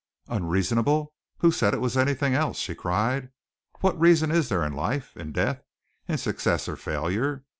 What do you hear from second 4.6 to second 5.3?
in life,